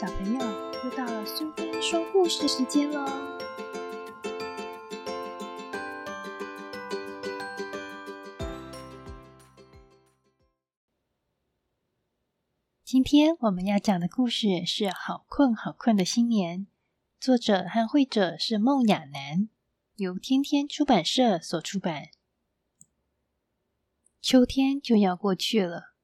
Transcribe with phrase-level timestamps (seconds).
[0.00, 0.38] 小朋友，
[0.84, 3.04] 又到了苏菲说故事时间喽！
[12.84, 16.60] 今天我们要讲的故事是《好困好困的新年》，
[17.18, 19.48] 作者和绘者是孟亚楠，
[19.96, 22.10] 由天天出版社所出版。
[24.22, 25.94] 秋天就要过去了，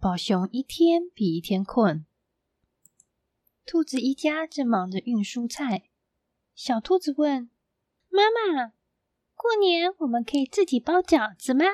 [0.00, 2.04] 宝熊一天比一天困。
[3.70, 5.90] 兔子一家正忙着运蔬菜。
[6.54, 7.50] 小兔子问
[8.08, 8.72] 妈妈
[9.36, 11.66] ：“过年我们可以自己包饺子吗？”“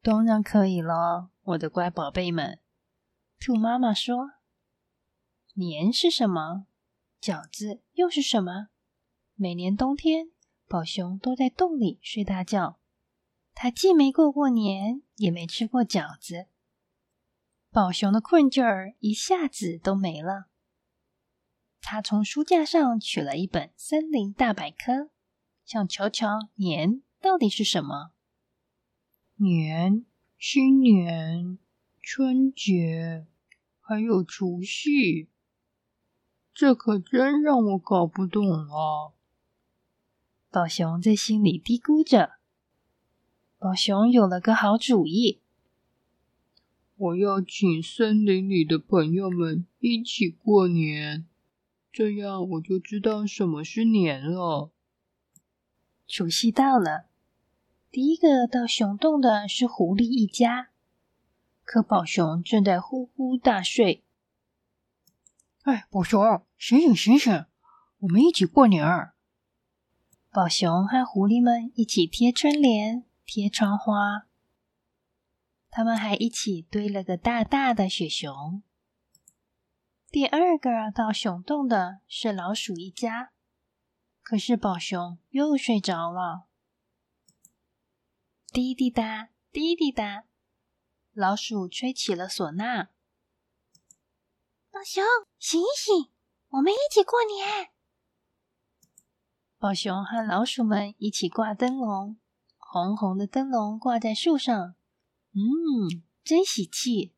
[0.00, 2.60] 当然可以了，我的乖宝贝们。”
[3.44, 4.34] 兔妈妈说
[5.54, 6.68] ：“年是什么？
[7.20, 8.68] 饺子又是什么？
[9.34, 10.30] 每年冬天，
[10.68, 12.78] 宝熊都在洞里睡大觉。
[13.52, 16.46] 他既没过过年，也没吃过饺子。”
[17.72, 20.46] 宝熊的困劲儿一下子都没了。
[21.80, 24.92] 他从书架上取了一本《森林大百科》，
[25.64, 28.10] 想瞧瞧年到底是什么。
[29.36, 30.04] 年、
[30.36, 31.58] 新年、
[32.02, 33.26] 春节，
[33.80, 35.28] 还有除夕，
[36.52, 39.14] 这可真让我搞不懂啊！
[40.50, 42.32] 宝熊在心里嘀咕着。
[43.58, 45.40] 宝熊有了个好主意。
[47.00, 51.24] 我要请森林里的朋友们一起过年，
[51.90, 54.70] 这样我就知道什么是年了。
[56.06, 57.06] 除夕到了，
[57.90, 60.68] 第一个到熊洞的是狐狸一家，
[61.64, 64.04] 可宝熊正在呼呼大睡。
[65.62, 67.46] 哎，宝熊，醒醒醒醒，
[68.00, 69.14] 我们一起过年儿！
[70.30, 74.26] 宝熊和狐狸们一起贴春联、贴窗花。
[75.70, 78.62] 他们还一起堆了个大大的雪熊。
[80.08, 83.30] 第二个到熊洞的是老鼠一家，
[84.22, 86.48] 可是宝熊又睡着了。
[88.48, 90.24] 滴滴答，滴滴答，
[91.12, 92.88] 老鼠吹起了唢呐。
[94.72, 95.04] 宝熊，
[95.38, 96.10] 醒一醒，
[96.48, 97.70] 我们一起过年！
[99.58, 102.18] 宝熊和老鼠们一起挂灯笼，
[102.56, 104.74] 红红的灯笼挂在树上。
[105.32, 107.14] 嗯，真喜气！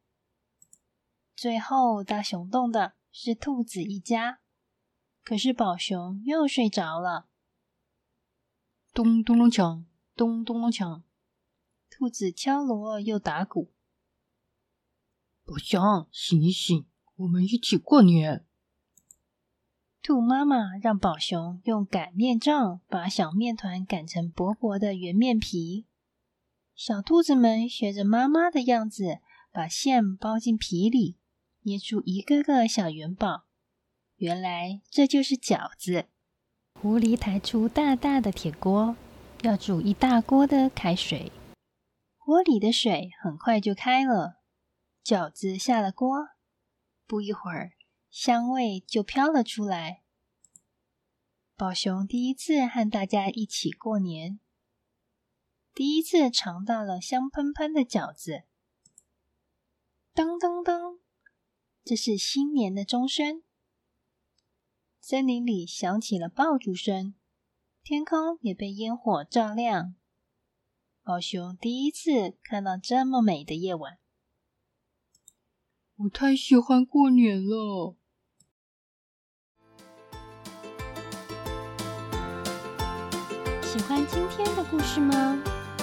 [1.35, 4.41] 最后到熊洞的是兔子一家，
[5.25, 7.29] 可是宝熊又睡着了。
[8.93, 9.85] 咚咚咚锵，
[10.15, 11.03] 咚咚咚锵，
[11.89, 13.73] 兔子敲锣又打鼓。
[15.45, 16.87] 宝熊，醒一醒，
[17.17, 18.47] 我们一起过年！
[20.03, 25.87] 兔妈妈让宝熊用擀面杖把小面团擀成薄薄的圆面皮。
[26.75, 29.19] 小兔子们学着妈妈的样子，
[29.53, 31.17] 把馅包进皮里，
[31.63, 33.45] 捏出一个个小元宝。
[34.17, 36.07] 原来这就是饺子。
[36.81, 38.97] 狐狸抬出大大的铁锅，
[39.43, 41.31] 要煮一大锅的开水。
[42.19, 44.41] 锅里的水很快就开了，
[45.05, 46.29] 饺子下了锅，
[47.07, 47.73] 不一会儿，
[48.11, 50.03] 香味就飘了出来。
[51.57, 54.41] 宝熊第一次和大家一起过年。
[55.75, 58.43] 第一次尝到了香喷喷的饺子，
[60.15, 60.99] 噔噔噔，
[61.83, 63.43] 这是新年的钟声。
[65.01, 67.15] 森林里响起了爆竹声，
[67.83, 69.95] 天空也被烟火照亮。
[71.03, 73.99] 宝熊第一次看到这么美的夜晚，
[75.97, 77.97] 我太喜欢过年了。
[83.63, 85.62] 喜欢今天的故事吗？